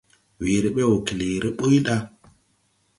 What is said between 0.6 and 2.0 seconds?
be wɔ këleere buy da.